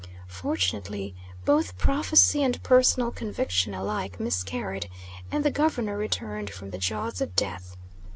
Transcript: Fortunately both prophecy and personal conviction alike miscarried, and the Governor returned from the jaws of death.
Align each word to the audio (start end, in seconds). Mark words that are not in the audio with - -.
Fortunately 0.33 1.13
both 1.45 1.77
prophecy 1.77 2.41
and 2.41 2.63
personal 2.63 3.11
conviction 3.11 3.75
alike 3.75 4.19
miscarried, 4.19 4.89
and 5.31 5.45
the 5.45 5.51
Governor 5.51 5.95
returned 5.95 6.49
from 6.49 6.71
the 6.71 6.79
jaws 6.79 7.21
of 7.21 7.35
death. 7.35 7.77